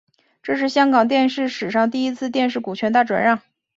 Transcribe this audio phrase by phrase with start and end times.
[0.41, 3.39] 这是香港电视史上第一次电视股权大转让。